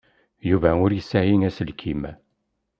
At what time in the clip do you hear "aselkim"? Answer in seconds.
1.47-2.03